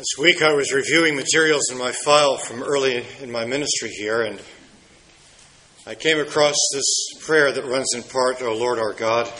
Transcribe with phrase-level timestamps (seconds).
[0.00, 4.22] This week I was reviewing materials in my file from early in my ministry here,
[4.22, 4.40] and
[5.86, 9.30] I came across this prayer that runs in part, O Lord our God.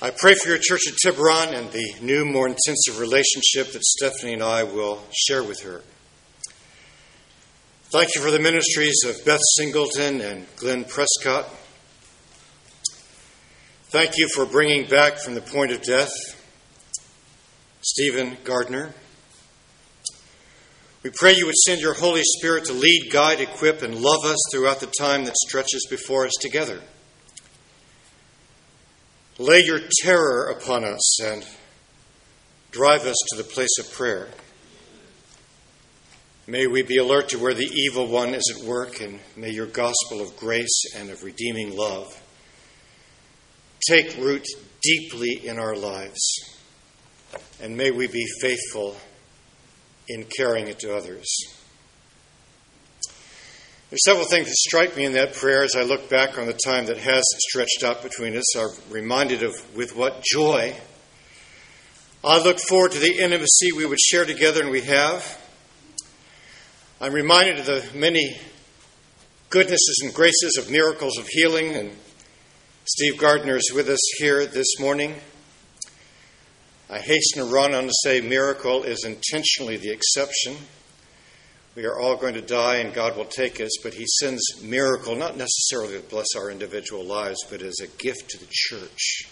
[0.00, 4.32] I pray for your church at Tiburon and the new, more intensive relationship that Stephanie
[4.32, 5.82] and I will share with her.
[7.90, 11.54] Thank you for the ministries of Beth Singleton and Glenn Prescott.
[13.90, 16.37] Thank you for bringing back from the point of death
[17.90, 18.92] Stephen Gardner.
[21.02, 24.36] We pray you would send your Holy Spirit to lead, guide, equip, and love us
[24.52, 26.82] throughout the time that stretches before us together.
[29.38, 31.46] Lay your terror upon us and
[32.72, 34.28] drive us to the place of prayer.
[36.46, 39.66] May we be alert to where the evil one is at work, and may your
[39.66, 42.22] gospel of grace and of redeeming love
[43.88, 44.46] take root
[44.82, 46.57] deeply in our lives
[47.60, 48.96] and may we be faithful
[50.08, 51.26] in carrying it to others.
[53.90, 56.58] There's several things that strike me in that prayer as I look back on the
[56.64, 58.56] time that has stretched out between us.
[58.56, 60.76] I'm reminded of with what joy
[62.24, 65.40] I look forward to the intimacy we would share together, and we have.
[67.00, 68.36] I'm reminded of the many
[69.50, 71.92] goodnesses and graces of miracles of healing, and
[72.84, 75.14] Steve Gardner is with us here this morning.
[76.90, 80.56] I hasten to run on to say miracle is intentionally the exception.
[81.74, 85.14] We are all going to die and God will take us, but He sends miracle
[85.14, 89.28] not necessarily to bless our individual lives, but as a gift to the church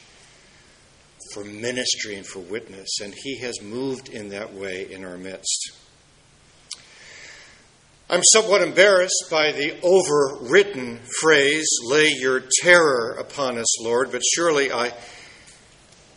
[1.32, 3.00] for ministry and for witness.
[3.02, 5.72] And He has moved in that way in our midst.
[8.10, 14.70] I'm somewhat embarrassed by the overwritten phrase, lay your terror upon us, Lord, but surely
[14.70, 14.92] I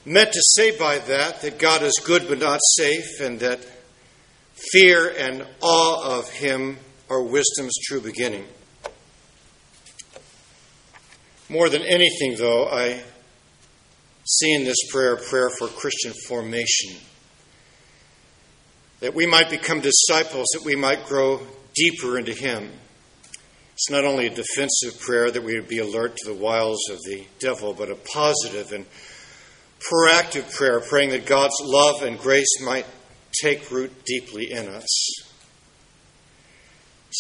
[0.05, 3.59] meant to say by that that God is good but not safe, and that
[4.72, 6.78] fear and awe of Him
[7.09, 8.45] are wisdom's true beginning.
[11.49, 13.02] More than anything, though, I
[14.26, 16.95] see in this prayer a prayer for Christian formation.
[18.99, 21.42] That we might become disciples, that we might grow
[21.73, 22.70] deeper into Him.
[23.73, 26.98] It's not only a defensive prayer that we would be alert to the wiles of
[27.04, 28.86] the devil, but a positive and
[29.79, 32.85] proactive prayer, praying that God's love and grace might
[33.41, 35.23] take root deeply in us.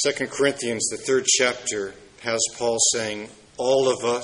[0.05, 4.23] 2 Corinthians, the third chapter, has Paul saying, All of us,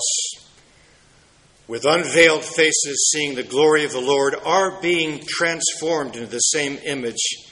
[1.66, 6.78] with unveiled faces, seeing the glory of the Lord, are being transformed into the same
[6.84, 7.50] image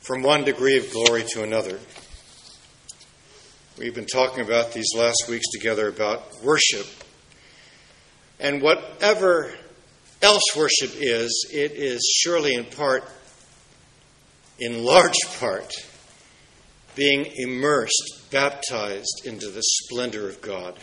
[0.00, 1.78] from one degree of glory to another.
[3.78, 6.86] We've been talking about these last weeks together about worship.
[8.40, 9.54] And whatever
[10.22, 13.04] else worship is, it is surely in part,
[14.58, 15.72] in large part,
[16.94, 20.78] being immersed, baptized into the splendor of God.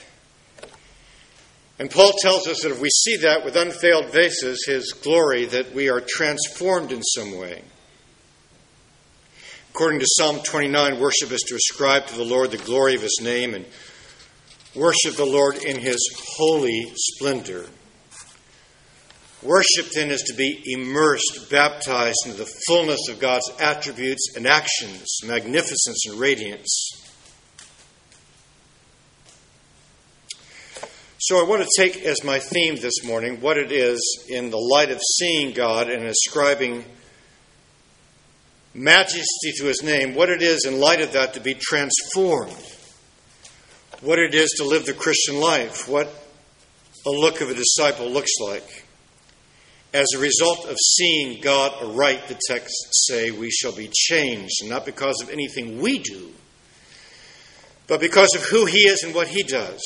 [1.79, 5.73] And Paul tells us that if we see that with unveiled faces, his glory, that
[5.73, 7.63] we are transformed in some way.
[9.71, 13.19] According to Psalm 29, worship is to ascribe to the Lord the glory of his
[13.21, 13.65] name and
[14.75, 15.99] worship the Lord in his
[16.35, 17.67] holy splendor.
[19.41, 25.19] Worship then is to be immersed, baptized into the fullness of God's attributes and actions,
[25.23, 26.91] magnificence and radiance.
[31.19, 34.57] So I want to take as my theme this morning what it is in the
[34.57, 36.83] light of seeing God and ascribing
[38.73, 42.55] majesty to his name, what it is in light of that to be transformed,
[44.01, 46.07] what it is to live the Christian life, what
[47.05, 48.85] a look of a disciple looks like.
[49.91, 54.85] As a result of seeing God aright, the texts say we shall be changed, not
[54.85, 56.31] because of anything we do,
[57.87, 59.81] but because of who He is and what He does.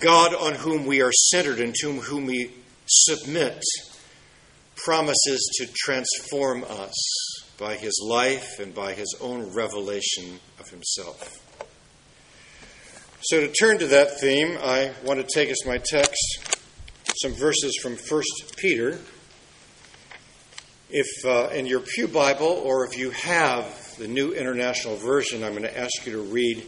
[0.00, 2.52] God on whom we are centered and to whom we
[2.86, 3.62] submit
[4.76, 6.94] promises to transform us
[7.58, 11.44] by His life and by His own revelation of Himself.
[13.20, 16.57] So, to turn to that theme, I want to take as my text
[17.22, 18.22] some verses from 1
[18.56, 18.98] Peter.
[20.90, 25.50] If uh, in your Pew Bible, or if you have the New International Version, I'm
[25.50, 26.64] going to ask you to read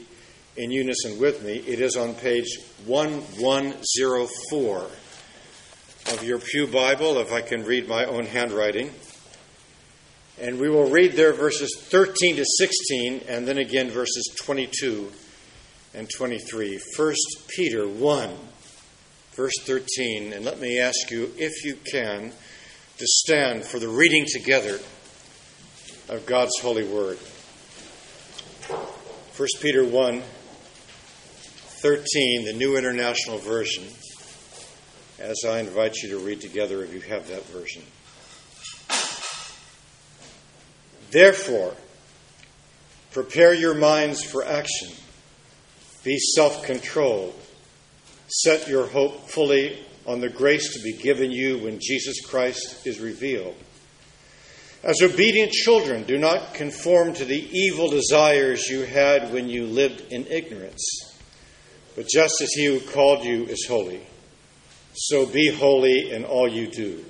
[0.56, 1.54] in unison with me.
[1.54, 4.90] It is on page 1104
[6.12, 8.90] of your Pew Bible, if I can read my own handwriting.
[10.40, 15.12] And we will read there verses 13 to 16, and then again verses 22
[15.94, 16.80] and 23.
[16.96, 17.14] 1
[17.48, 18.30] Peter 1
[19.40, 20.34] verse 13.
[20.34, 22.30] And let me ask you, if you can,
[22.98, 24.78] to stand for the reading together
[26.10, 27.16] of God's holy word.
[28.66, 30.22] 1 Peter 1
[31.82, 33.84] 13, the New International Version,
[35.18, 37.82] as I invite you to read together if you have that version.
[41.10, 41.74] Therefore,
[43.12, 44.90] prepare your minds for action.
[46.04, 47.34] Be self controlled.
[48.30, 53.00] Set your hope fully on the grace to be given you when Jesus Christ is
[53.00, 53.56] revealed.
[54.84, 60.12] As obedient children, do not conform to the evil desires you had when you lived
[60.12, 61.18] in ignorance.
[61.96, 64.00] But just as he who called you is holy,
[64.94, 67.04] so be holy in all you do.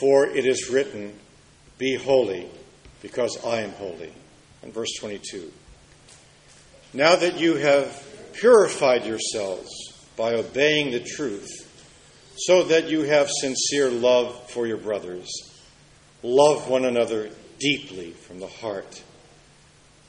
[0.00, 1.14] For it is written,
[1.78, 2.48] Be holy,
[3.00, 4.12] because I am holy.
[4.62, 5.52] And verse 22.
[6.92, 9.89] Now that you have purified yourselves
[10.20, 11.48] by obeying the truth,
[12.36, 15.26] so that you have sincere love for your brothers,
[16.22, 19.02] love one another deeply from the heart.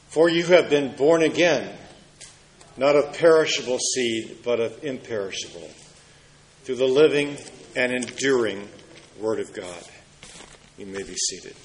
[0.10, 1.74] For you have been born again
[2.75, 5.69] not of perishable seed, but of imperishable,
[6.66, 7.38] through the living
[7.78, 8.68] and enduring
[9.18, 9.84] Word of God.
[10.78, 11.56] You may be seated.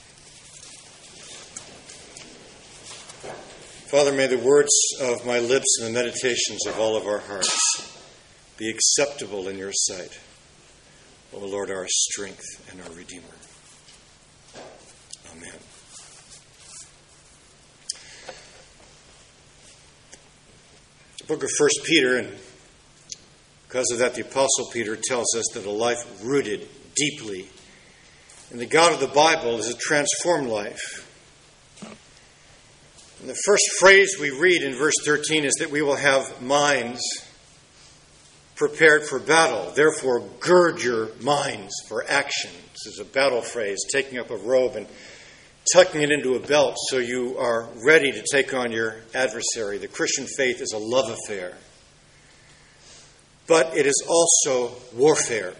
[3.90, 4.70] Father, may the words
[5.00, 7.95] of my lips and the meditations of all of our hearts
[8.56, 10.18] be acceptable in your sight,
[11.34, 13.24] O Lord, our strength and our Redeemer.
[15.32, 15.58] Amen.
[21.18, 22.32] The book of First Peter, and
[23.68, 27.48] because of that, the Apostle Peter tells us that a life rooted deeply
[28.50, 31.02] in the God of the Bible is a transformed life.
[33.20, 37.02] And the first phrase we read in verse 13 is that we will have minds
[38.56, 39.70] prepared for battle.
[39.76, 42.50] Therefore, gird your minds for action.
[42.72, 44.86] This is a battle phrase, taking up a robe and
[45.72, 49.78] tucking it into a belt so you are ready to take on your adversary.
[49.78, 51.54] The Christian faith is a love affair,
[53.46, 55.52] but it is also warfare.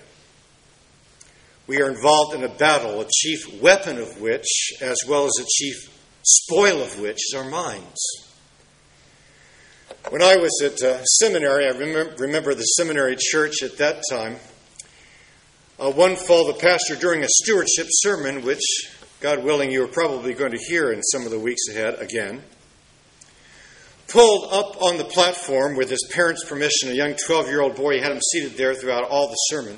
[1.67, 5.47] We are involved in a battle, a chief weapon of which, as well as a
[5.47, 5.77] chief
[6.23, 8.26] spoil of which, is our minds.
[10.11, 14.37] When I was at uh, seminary, I remember, remember, the seminary church at that time.
[15.81, 18.63] Uh, one fall, the pastor, during a stewardship sermon, which
[19.19, 22.45] God willing, you are probably going to hear in some of the weeks ahead again.
[24.07, 27.95] Pulled up on the platform with his parents' permission, a young 12 year old boy,
[27.95, 29.77] he had him seated there throughout all the sermon.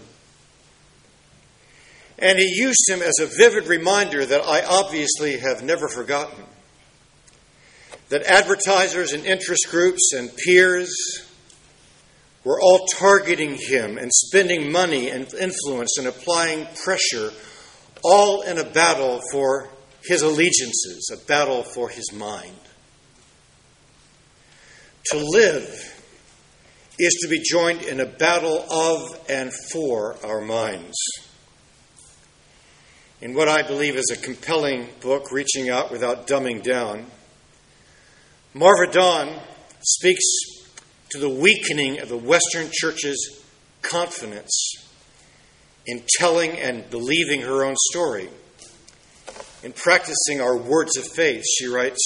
[2.18, 6.44] And he used him as a vivid reminder that I obviously have never forgotten.
[8.08, 10.90] That advertisers and interest groups and peers
[12.44, 17.30] were all targeting him and spending money and influence and applying pressure
[18.02, 19.68] all in a battle for
[20.02, 22.56] his allegiances, a battle for his mind.
[25.06, 25.68] To live
[26.98, 30.96] is to be joined in a battle of and for our minds.
[33.20, 37.06] In what I believe is a compelling book, Reaching Out Without Dumbing Down,
[38.54, 39.38] Marva Dawn
[39.82, 40.24] speaks
[41.10, 43.44] to the weakening of the Western Church's
[43.82, 44.72] confidence
[45.86, 48.30] in telling and believing her own story.
[49.62, 52.00] In practicing our words of faith, she writes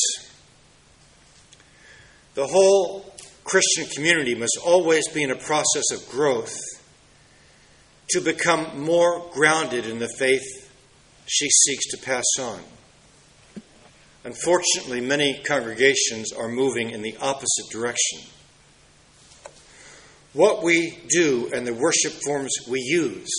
[2.35, 6.59] The whole Christian community must always be in a process of growth
[8.11, 10.43] to become more grounded in the faith
[11.27, 12.61] she seeks to pass on.
[14.25, 18.21] Unfortunately, many congregations are moving in the opposite direction.
[20.33, 23.31] What we do and the worship forms we use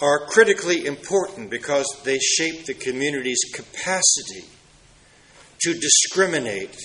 [0.00, 4.46] are critically important because they shape the community's capacity
[5.60, 6.76] to discriminate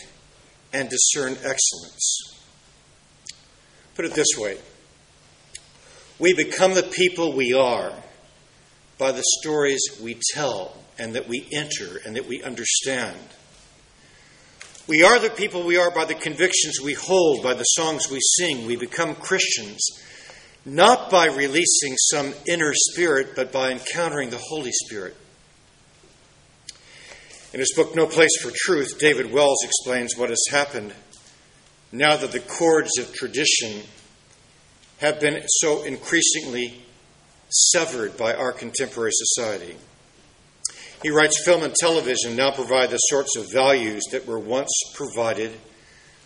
[0.73, 2.41] and discern excellence.
[3.95, 4.57] Put it this way
[6.17, 7.93] we become the people we are
[8.97, 13.17] by the stories we tell and that we enter and that we understand.
[14.87, 18.19] We are the people we are by the convictions we hold, by the songs we
[18.21, 18.65] sing.
[18.65, 19.87] We become Christians
[20.65, 25.15] not by releasing some inner spirit, but by encountering the Holy Spirit.
[27.53, 30.93] In his book, No Place for Truth, David Wells explains what has happened
[31.91, 33.83] now that the cords of tradition
[34.97, 36.81] have been so increasingly
[37.49, 39.75] severed by our contemporary society.
[41.03, 45.51] He writes Film and television now provide the sorts of values that were once provided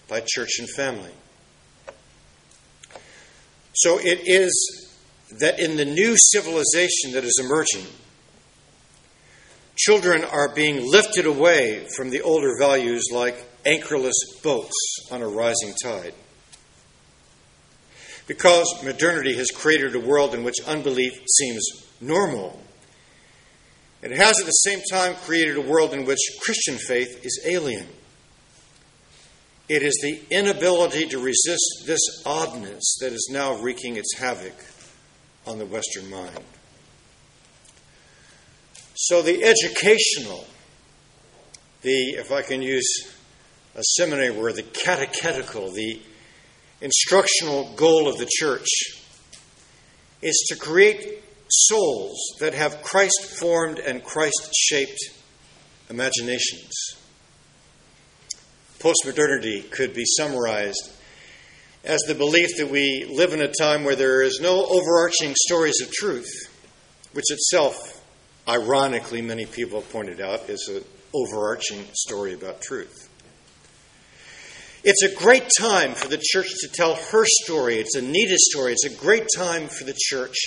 [0.07, 1.11] by church and family.
[3.73, 4.89] So it is
[5.39, 7.85] that in the new civilization that is emerging,
[9.75, 15.73] children are being lifted away from the older values like anchorless boats on a rising
[15.81, 16.13] tide.
[18.27, 21.65] Because modernity has created a world in which unbelief seems
[22.01, 22.61] normal,
[24.01, 27.87] it has at the same time created a world in which Christian faith is alien.
[29.67, 34.55] It is the inability to resist this oddness that is now wreaking its havoc
[35.45, 36.43] on the Western mind.
[38.95, 40.45] So, the educational,
[41.83, 43.13] the, if I can use
[43.75, 46.01] a seminary word, the catechetical, the
[46.81, 48.67] instructional goal of the church
[50.21, 54.99] is to create souls that have Christ formed and Christ shaped
[55.89, 56.71] imaginations.
[58.79, 60.91] Postmodernity could be summarized
[61.83, 65.81] as the belief that we live in a time where there is no overarching stories
[65.81, 66.29] of truth,
[67.13, 68.03] which itself,
[68.47, 73.09] ironically, many people have pointed out, is an overarching story about truth.
[74.83, 77.79] It's a great time for the church to tell her story.
[77.79, 78.71] It's Anita's story.
[78.71, 80.37] It's a great time for the church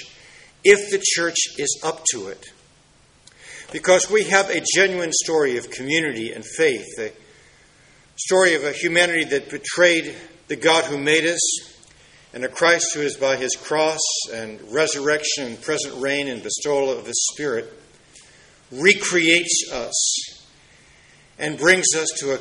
[0.64, 2.52] if the church is up to it.
[3.72, 7.12] Because we have a genuine story of community and faith, a
[8.16, 10.14] story of a humanity that betrayed
[10.48, 11.40] the God who made us,
[12.34, 14.00] and a Christ who is by his cross
[14.32, 17.72] and resurrection and present reign and bestowal of his Spirit
[18.70, 20.46] recreates us
[21.38, 22.38] and brings us to a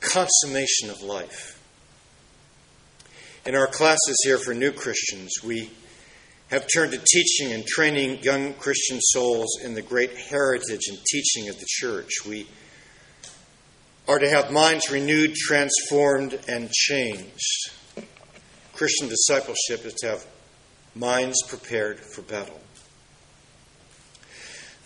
[0.00, 1.60] consummation of life.
[3.46, 5.70] In our classes here for new Christians, we
[6.50, 11.48] have turned to teaching and training young Christian souls in the great heritage and teaching
[11.48, 12.10] of the church.
[12.26, 12.46] We
[14.06, 17.72] are to have minds renewed, transformed, and changed.
[18.74, 20.26] Christian discipleship is to have
[20.94, 22.60] minds prepared for battle.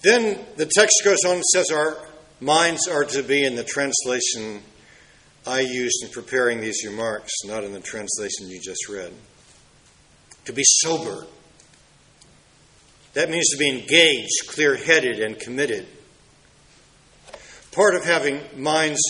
[0.02, 1.98] Then the text goes on and says our
[2.40, 4.62] minds are to be in the translation
[5.46, 9.12] I used in preparing these remarks, not in the translation you just read.
[10.44, 11.26] To be sober.
[13.18, 15.88] That means to be engaged, clear headed, and committed.
[17.72, 19.00] Part of having minds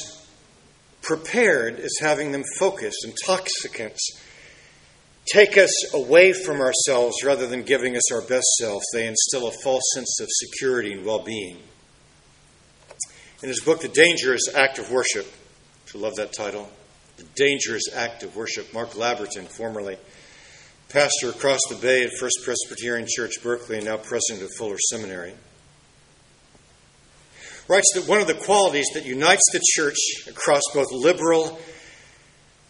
[1.03, 3.05] prepared is having them focused.
[3.05, 4.19] Intoxicants
[5.31, 8.83] take us away from ourselves rather than giving us our best self.
[8.95, 11.59] They instill a false sense of security and well being.
[13.43, 15.31] In his book, The Dangerous Act of Worship,
[15.95, 16.71] I love that title,
[17.19, 19.99] The Dangerous Act of Worship, Mark Labberton, formerly
[20.89, 25.35] pastor across the bay at First Presbyterian Church, Berkeley, and now president of Fuller Seminary
[27.69, 31.61] writes that one of the qualities that unites the church across both liberal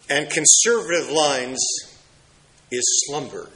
[0.09, 1.59] and conservative lines
[2.69, 3.49] is slumber.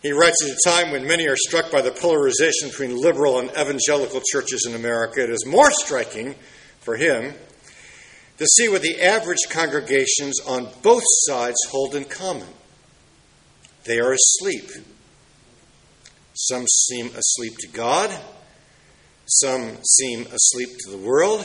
[0.00, 3.50] He writes at a time when many are struck by the polarization between liberal and
[3.50, 6.36] evangelical churches in America, it is more striking
[6.78, 7.34] for him
[8.36, 12.46] to see what the average congregations on both sides hold in common.
[13.88, 14.70] They are asleep.
[16.34, 18.16] Some seem asleep to God,
[19.26, 21.44] some seem asleep to the world.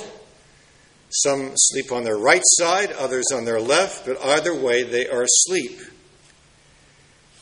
[1.09, 5.21] Some sleep on their right side, others on their left, but either way, they are
[5.23, 5.79] asleep.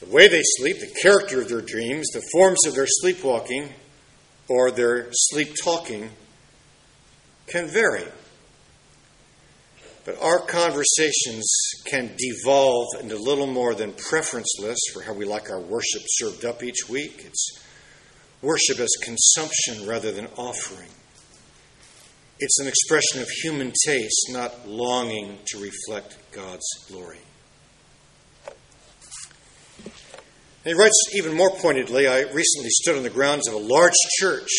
[0.01, 3.69] The way they sleep, the character of their dreams, the forms of their sleepwalking,
[4.49, 6.09] or their sleep talking
[7.47, 8.05] can vary.
[10.03, 11.47] But our conversations
[11.85, 16.43] can devolve into little more than preference lists for how we like our worship served
[16.43, 17.21] up each week.
[17.23, 17.59] It's
[18.41, 20.89] worship as consumption rather than offering.
[22.39, 27.19] It's an expression of human taste, not longing to reflect God's glory.
[30.63, 33.93] And he writes even more pointedly I recently stood on the grounds of a large
[34.19, 34.49] church.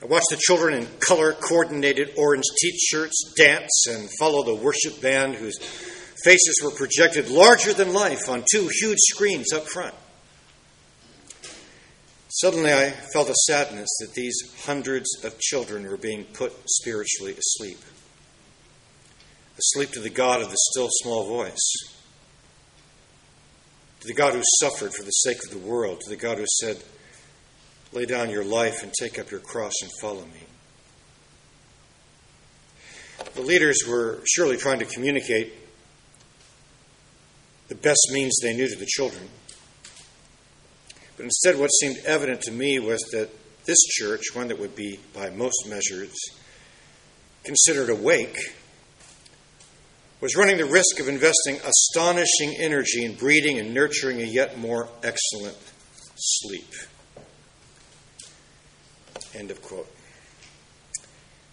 [0.00, 5.00] I watched the children in color coordinated orange t shirts dance and follow the worship
[5.00, 5.58] band whose
[6.22, 9.94] faces were projected larger than life on two huge screens up front.
[12.28, 17.78] Suddenly, I felt a sadness that these hundreds of children were being put spiritually asleep.
[19.58, 21.72] Asleep to the God of the still small voice,
[24.00, 26.44] to the God who suffered for the sake of the world, to the God who
[26.46, 26.76] said,
[27.98, 30.44] Lay down your life and take up your cross and follow me.
[33.34, 35.52] The leaders were surely trying to communicate
[37.66, 39.28] the best means they knew to the children.
[41.16, 43.30] But instead, what seemed evident to me was that
[43.64, 46.14] this church, one that would be, by most measures,
[47.42, 48.36] considered awake,
[50.20, 54.88] was running the risk of investing astonishing energy in breeding and nurturing a yet more
[55.02, 55.58] excellent
[56.14, 56.72] sleep.
[59.34, 59.88] End of quote.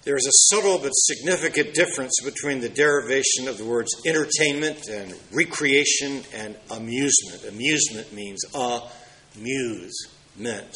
[0.05, 5.15] There is a subtle but significant difference between the derivation of the words entertainment and
[5.31, 7.43] recreation and amusement.
[7.47, 10.75] Amusement means amuse, meant,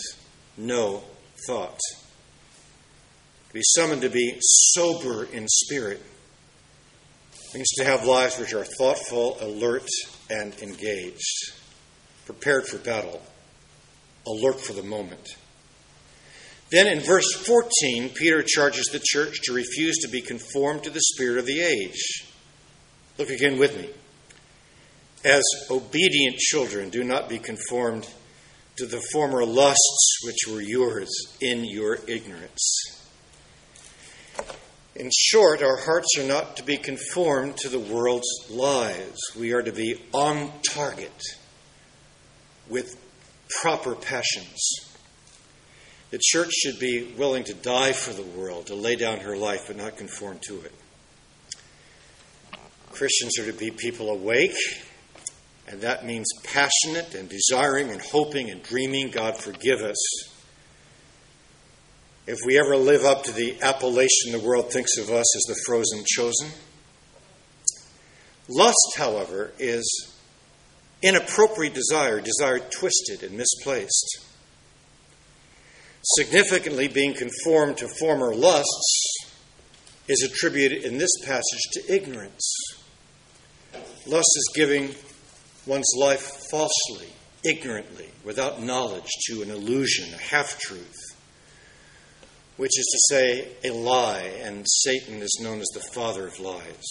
[0.58, 1.04] no
[1.46, 1.78] thought.
[3.50, 6.02] To be summoned to be sober in spirit
[7.54, 9.88] means to have lives which are thoughtful, alert,
[10.30, 11.54] and engaged,
[12.26, 13.22] prepared for battle,
[14.28, 15.36] alert for the moment.
[16.72, 21.02] Then in verse 14, Peter charges the church to refuse to be conformed to the
[21.02, 22.26] spirit of the age.
[23.18, 23.90] Look again with me.
[25.26, 28.08] As obedient children, do not be conformed
[28.78, 31.10] to the former lusts which were yours
[31.42, 33.00] in your ignorance.
[34.96, 39.18] In short, our hearts are not to be conformed to the world's lies.
[39.38, 41.22] We are to be on target
[42.70, 42.98] with
[43.62, 44.89] proper passions.
[46.12, 49.66] The church should be willing to die for the world, to lay down her life,
[49.68, 50.74] but not conform to it.
[52.92, 54.58] Christians are to be people awake,
[55.68, 59.12] and that means passionate and desiring and hoping and dreaming.
[59.12, 60.30] God forgive us
[62.26, 65.62] if we ever live up to the appellation the world thinks of us as the
[65.66, 66.50] frozen chosen.
[68.48, 70.16] Lust, however, is
[71.04, 74.26] inappropriate desire, desire twisted and misplaced.
[76.02, 79.28] Significantly, being conformed to former lusts
[80.08, 82.54] is attributed in this passage to ignorance.
[84.08, 84.96] Lust is giving
[85.66, 87.10] one's life falsely,
[87.44, 90.96] ignorantly, without knowledge to an illusion, a half truth
[92.60, 96.84] which is to say, a lie, and Satan is known as the father of lies.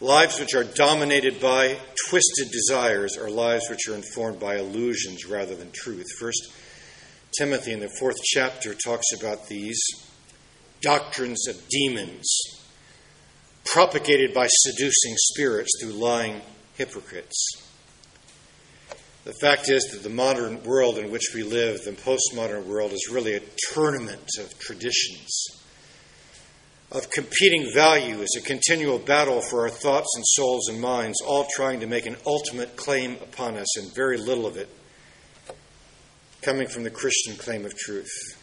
[0.00, 1.78] Lives which are dominated by
[2.08, 6.04] twisted desires are lives which are informed by illusions rather than truth.
[6.18, 6.52] First
[7.38, 9.78] Timothy in the fourth chapter talks about these
[10.80, 12.56] doctrines of demons
[13.64, 16.40] propagated by seducing spirits through lying
[16.76, 17.62] hypocrites.
[19.24, 23.10] The fact is that the modern world in which we live, the postmodern world, is
[23.10, 25.48] really a tournament of traditions,
[26.92, 31.80] of competing values, a continual battle for our thoughts and souls and minds, all trying
[31.80, 34.68] to make an ultimate claim upon us, and very little of it
[36.46, 38.38] coming from the Christian claim of truth.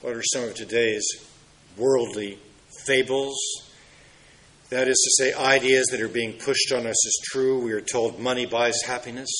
[0.00, 1.06] What are some of today's
[1.76, 2.40] worldly
[2.84, 3.36] fables?
[4.70, 7.60] That is to say, ideas that are being pushed on us as true.
[7.60, 9.30] We are told money buys happiness.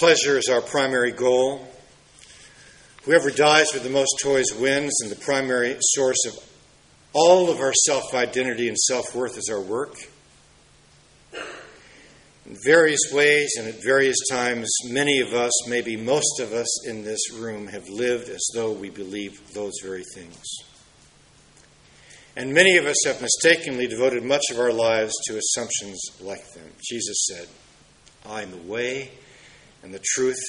[0.00, 1.68] Pleasure is our primary goal.
[3.02, 6.32] Whoever dies with the most toys wins, and the primary source of
[7.12, 9.96] all of our self identity and self worth is our work.
[12.48, 17.04] In various ways and at various times, many of us, maybe most of us in
[17.04, 20.42] this room, have lived as though we believe those very things.
[22.36, 26.70] And many of us have mistakenly devoted much of our lives to assumptions like them.
[26.82, 27.48] Jesus said,
[28.24, 29.10] I am the way
[29.82, 30.42] and the truth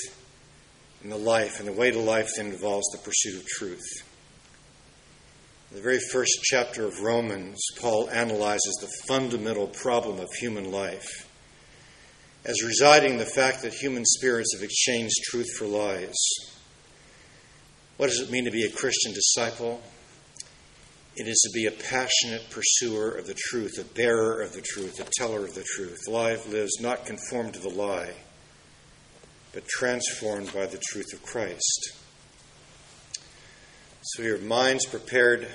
[1.04, 1.60] and the life.
[1.60, 4.06] And the way to life then involves the pursuit of truth.
[5.72, 11.26] In the very first chapter of Romans, Paul analyzes the fundamental problem of human life
[12.50, 16.18] as residing in the fact that human spirits have exchanged truth for lies.
[17.98, 19.80] What does it mean to be a Christian disciple?
[21.16, 25.00] It is to be a passionate pursuer of the truth, a bearer of the truth,
[25.00, 26.00] a teller of the truth.
[26.08, 28.14] Life lives not conformed to the lie,
[29.54, 31.94] but transformed by the truth of Christ.
[34.02, 35.48] So your minds prepared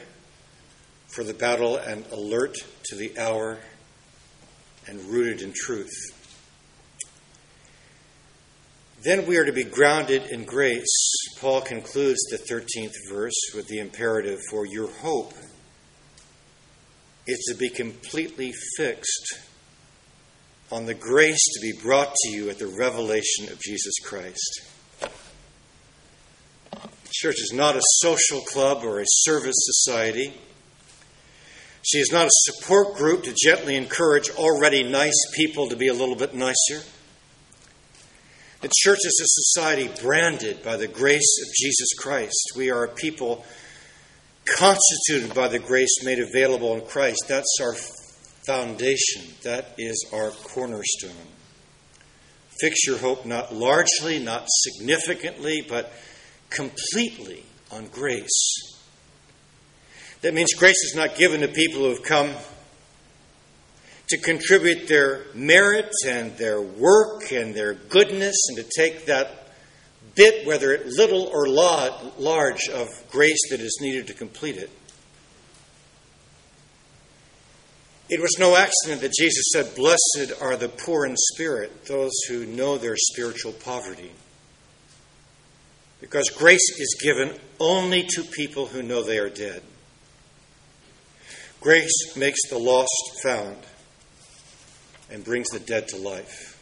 [1.08, 2.54] for the battle and alert
[2.84, 3.58] to the hour
[4.86, 5.90] and rooted in truth.
[9.04, 11.14] Then we are to be grounded in grace.
[11.38, 15.34] Paul concludes the 13th verse with the imperative for your hope
[17.26, 19.40] is to be completely fixed
[20.72, 24.70] on the grace to be brought to you at the revelation of Jesus Christ.
[26.70, 30.32] The church is not a social club or a service society.
[31.82, 35.94] She is not a support group to gently encourage already nice people to be a
[35.94, 36.82] little bit nicer.
[38.64, 42.52] The church is a society branded by the grace of Jesus Christ.
[42.56, 43.44] We are a people
[44.56, 47.24] constituted by the grace made available in Christ.
[47.28, 47.74] That's our
[48.46, 51.10] foundation, that is our cornerstone.
[52.58, 55.92] Fix your hope not largely, not significantly, but
[56.48, 58.80] completely on grace.
[60.22, 62.30] That means grace is not given to people who have come
[64.08, 69.48] to contribute their merit and their work and their goodness and to take that
[70.14, 74.70] bit, whether it little or large, of grace that is needed to complete it.
[78.10, 82.44] It was no accident that Jesus said, Blessed are the poor in spirit, those who
[82.44, 84.12] know their spiritual poverty.
[86.00, 89.62] Because grace is given only to people who know they are dead.
[91.60, 93.56] Grace makes the lost found
[95.14, 96.60] and brings the dead to life.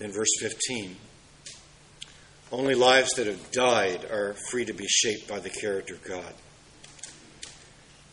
[0.00, 0.96] In verse 15,
[2.52, 6.32] only lives that have died are free to be shaped by the character of God.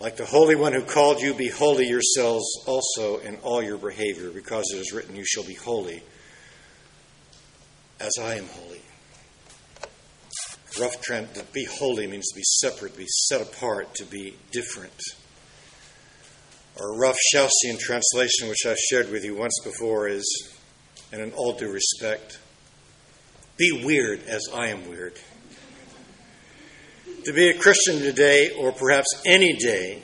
[0.02, 4.30] Like the Holy One who called you, be holy yourselves also in all your behavior,
[4.30, 6.04] because it is written, You shall be holy
[8.02, 8.82] as I am holy.
[10.78, 14.36] Rough trend, to be holy means to be separate, to be set apart, to be
[14.52, 14.92] different.
[16.78, 20.54] Or rough Shousean translation, which I've shared with you once before, is,
[21.12, 22.40] and in all due respect,
[23.58, 25.18] be weird as I am weird.
[27.24, 30.04] To be a Christian today, or perhaps any day,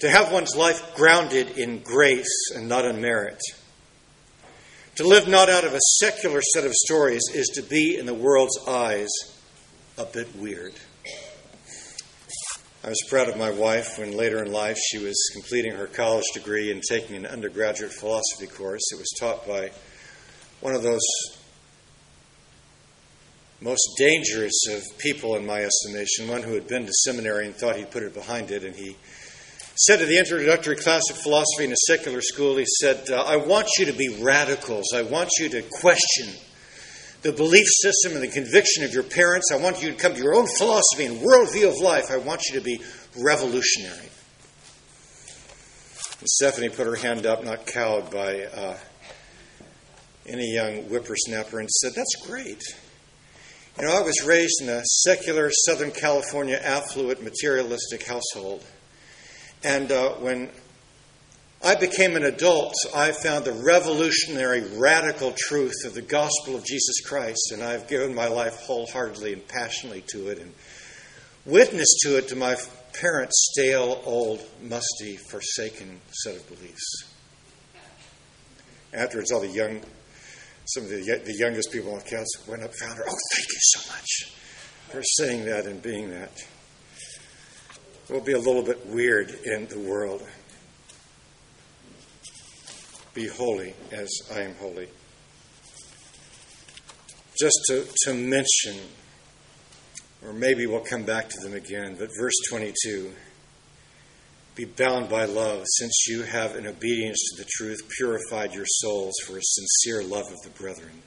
[0.00, 3.40] to have one's life grounded in grace and not in merit,
[4.96, 8.14] to live not out of a secular set of stories, is to be, in the
[8.14, 9.08] world's eyes,
[9.96, 10.74] a bit weird.
[12.84, 16.24] I was proud of my wife when later in life she was completing her college
[16.32, 18.92] degree and taking an undergraduate philosophy course.
[18.92, 19.72] It was taught by
[20.60, 21.02] one of those
[23.60, 27.74] most dangerous of people, in my estimation, one who had been to seminary and thought
[27.74, 28.62] he'd put it behind it.
[28.62, 28.96] And he
[29.74, 33.38] said to the introductory class of philosophy in a secular school, he said, uh, I
[33.38, 34.92] want you to be radicals.
[34.94, 36.28] I want you to question
[37.28, 39.52] the belief system and the conviction of your parents.
[39.52, 42.10] I want you to come to your own philosophy and worldview of life.
[42.10, 42.80] I want you to be
[43.18, 44.08] revolutionary.
[46.20, 48.78] And Stephanie put her hand up, not cowed by uh,
[50.26, 52.62] any young whippersnapper, and said, That's great.
[53.78, 58.64] You know, I was raised in a secular Southern California affluent materialistic household.
[59.62, 60.48] And uh, when
[61.62, 67.00] I became an adult, I found the revolutionary, radical truth of the gospel of Jesus
[67.00, 70.54] Christ, and I've given my life wholeheartedly and passionately to it and
[71.44, 72.56] witnessed to it to my
[72.92, 77.04] parents' stale, old, musty, forsaken set of beliefs.
[78.94, 79.80] Afterwards, all the young,
[80.66, 83.04] some of the, the youngest people on the council went up and found her.
[83.06, 84.32] Oh, thank you so much
[84.90, 86.32] for saying that and being that.
[88.08, 90.22] We'll be a little bit weird in the world.
[93.18, 94.86] Be holy as I am holy.
[97.36, 98.80] Just to, to mention,
[100.24, 103.10] or maybe we'll come back to them again, but verse 22
[104.54, 109.14] Be bound by love, since you have, in obedience to the truth, purified your souls
[109.26, 111.02] for a sincere love of the brethren.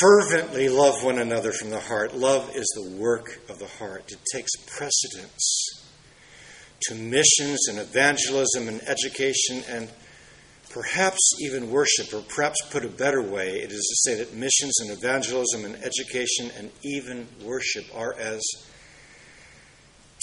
[0.00, 2.16] Fervently love one another from the heart.
[2.16, 5.84] Love is the work of the heart, it takes precedence
[6.80, 9.88] to missions and evangelism and education and
[10.70, 14.78] perhaps even worship, or perhaps put a better way, it is to say that missions
[14.80, 18.40] and evangelism and education and even worship are as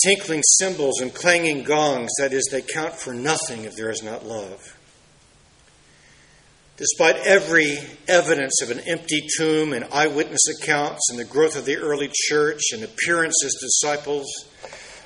[0.03, 4.25] tinkling cymbals and clanging gongs, that is, they count for nothing if there is not
[4.25, 4.77] love.
[6.77, 7.77] Despite every
[8.08, 12.62] evidence of an empty tomb and eyewitness accounts and the growth of the early church
[12.73, 14.25] and appearance as disciples,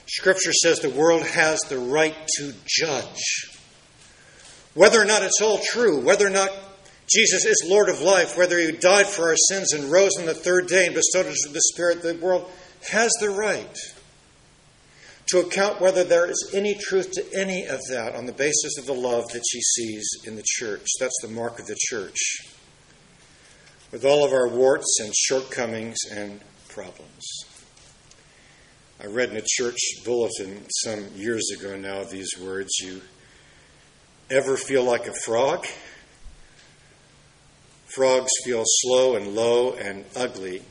[0.08, 3.59] Scripture says the world has the right to judge
[4.74, 6.52] whether or not it's all true, whether or not
[7.14, 10.34] Jesus is Lord of life, whether he died for our sins and rose on the
[10.34, 12.50] third day and bestowed us with the Spirit, the world
[12.92, 13.78] has the right
[15.28, 18.86] to account whether there is any truth to any of that on the basis of
[18.86, 20.86] the love that she sees in the church.
[21.00, 22.18] That's the mark of the church.
[23.92, 27.46] With all of our warts and shortcomings and problems.
[29.02, 33.02] I read in a church bulletin some years ago now these words You
[34.30, 35.66] ever feel like a frog?
[37.88, 40.62] Frogs feel slow and low and ugly.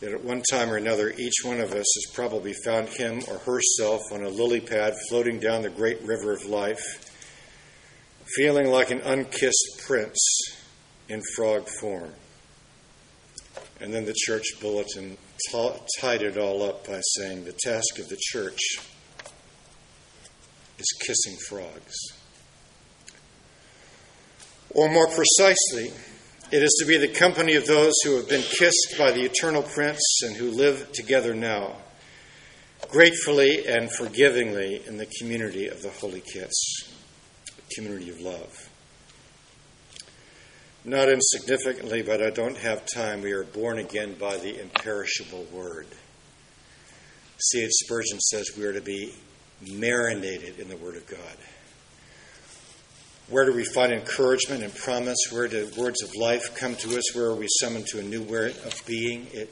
[0.00, 3.38] That at one time or another, each one of us has probably found him or
[3.38, 6.82] herself on a lily pad floating down the great river of life,
[8.36, 10.18] feeling like an unkissed prince
[11.08, 12.10] in frog form.
[13.80, 15.18] And then the church bulletin
[15.50, 18.60] t- tied it all up by saying the task of the church
[20.78, 22.21] is kissing frogs.
[24.74, 25.92] Or more precisely,
[26.52, 29.62] It is to be the company of those who have been kissed by the eternal
[29.62, 31.76] Prince and who live together now,
[32.90, 36.52] gratefully and forgivingly in the community of the Holy Kiss,
[37.74, 38.68] community of love.
[40.84, 45.86] Not insignificantly, but I don't have time, we are born again by the imperishable Word.
[47.38, 47.70] C.H.
[47.84, 49.14] Spurgeon says we are to be
[49.66, 51.38] marinated in the Word of God.
[53.28, 55.16] Where do we find encouragement and promise?
[55.30, 57.14] Where do words of life come to us?
[57.14, 59.26] Where are we summoned to a new way of being?
[59.32, 59.50] It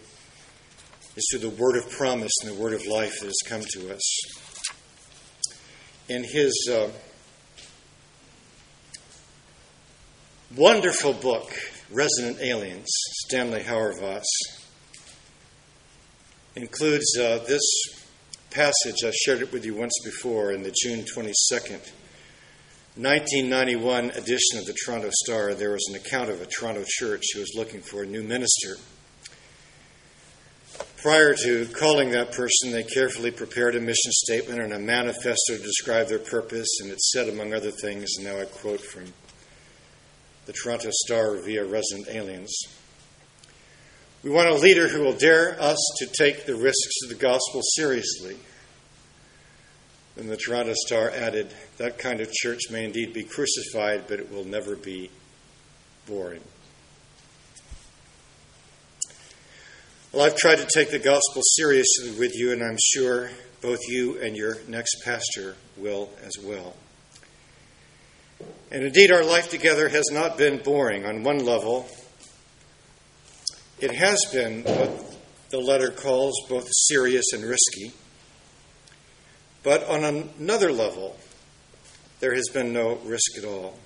[1.17, 3.95] is through the word of promise and the word of life that has come to
[3.95, 4.21] us.
[6.09, 6.91] In his uh,
[10.57, 11.53] wonderful book,
[11.91, 12.91] Resident Aliens,
[13.27, 14.25] Stanley Hauerwas
[16.57, 17.63] includes uh, this
[18.51, 19.05] passage.
[19.05, 21.91] I shared it with you once before in the June 22nd
[23.01, 27.41] 1991 edition of the Toronto Star, there was an account of a Toronto church who
[27.41, 28.77] was looking for a new minister.
[30.99, 35.63] Prior to calling that person, they carefully prepared a mission statement and a manifesto to
[35.63, 39.15] describe their purpose, and it said, among other things, and now I quote from
[40.45, 42.55] the Toronto Star via Resident Aliens
[44.23, 47.63] We want a leader who will dare us to take the risks of the gospel
[47.63, 48.37] seriously
[50.21, 54.31] and the Toronto Star added, That kind of church may indeed be crucified, but it
[54.31, 55.11] will never be
[56.07, 56.43] boring.
[60.13, 63.31] Well, I've tried to take the gospel seriously with you, and I'm sure
[63.61, 66.75] both you and your next pastor will as well.
[68.71, 71.07] And indeed, our life together has not been boring.
[71.07, 71.89] On one level,
[73.81, 75.17] it has been what
[75.51, 77.93] the letter calls both serious and risky.
[79.63, 81.17] But on another level,
[82.21, 83.79] there has been no risk at all.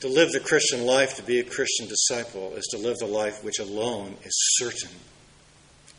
[0.00, 3.44] To live the Christian life, to be a Christian disciple, is to live the life
[3.44, 4.96] which alone is certain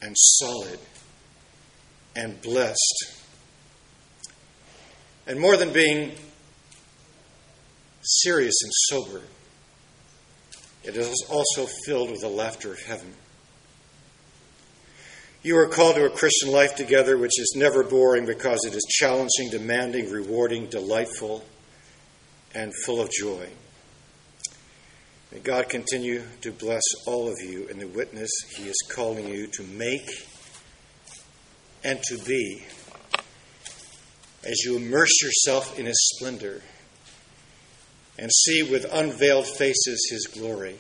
[0.02, 0.80] and solid
[2.15, 3.17] and blessed.
[5.28, 6.13] And more than being
[8.02, 9.22] serious and sober,
[10.84, 13.13] it is also filled with the laughter of heaven.
[15.43, 18.86] You are called to a Christian life together which is never boring because it is
[18.88, 21.43] challenging, demanding, rewarding, delightful,
[22.54, 23.49] and full of joy.
[25.32, 29.47] May God continue to bless all of you in the witness He is calling you
[29.47, 30.08] to make
[31.84, 32.63] and to be
[34.43, 36.62] as you immerse yourself in His splendor
[38.19, 40.77] and see with unveiled faces His glory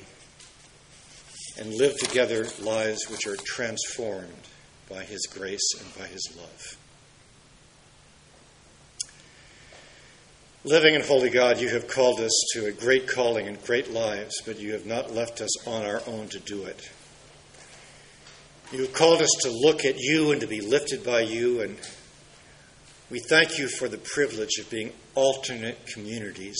[1.57, 4.49] and live together lives which are transformed
[4.91, 6.77] by His grace and by His love.
[10.63, 14.41] Living in Holy God, you have called us to a great calling and great lives,
[14.45, 16.91] but you have not left us on our own to do it.
[18.71, 21.77] You have called us to look at you and to be lifted by you, and
[23.09, 26.59] we thank you for the privilege of being alternate communities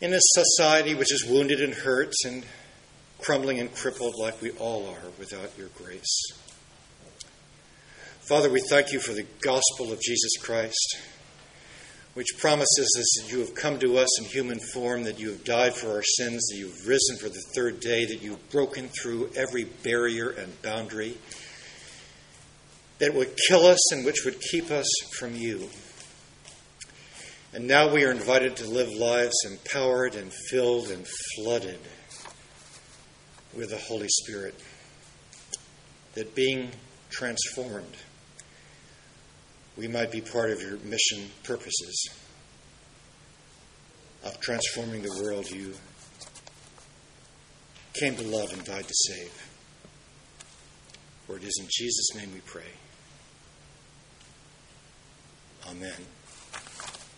[0.00, 2.44] in a society which is wounded and hurt and
[3.22, 6.32] crumbling and crippled like we all are without your grace.
[8.22, 10.98] Father, we thank you for the gospel of Jesus Christ,
[12.14, 15.44] which promises us that you have come to us in human form, that you have
[15.44, 18.88] died for our sins, that you have risen for the third day, that you've broken
[18.88, 21.18] through every barrier and boundary
[22.98, 24.86] that would kill us and which would keep us
[25.18, 25.68] from you.
[27.52, 31.04] And now we are invited to live lives empowered and filled and
[31.34, 31.80] flooded
[33.56, 34.54] with the Holy Spirit.
[36.14, 36.70] That being
[37.10, 37.96] transformed,
[39.76, 42.10] we might be part of your mission purposes
[44.24, 45.74] of transforming the world you
[47.94, 49.48] came to love and died to save.
[51.26, 52.72] For it is in Jesus' name we pray.
[55.68, 56.06] Amen.